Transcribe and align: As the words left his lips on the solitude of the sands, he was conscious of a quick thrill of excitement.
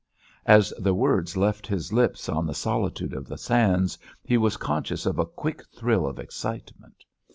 As 0.47 0.73
the 0.79 0.95
words 0.95 1.37
left 1.37 1.67
his 1.67 1.93
lips 1.93 2.27
on 2.27 2.47
the 2.47 2.55
solitude 2.55 3.13
of 3.13 3.27
the 3.27 3.37
sands, 3.37 3.99
he 4.23 4.35
was 4.35 4.57
conscious 4.57 5.05
of 5.05 5.19
a 5.19 5.27
quick 5.27 5.63
thrill 5.75 6.07
of 6.07 6.17
excitement. 6.17 7.05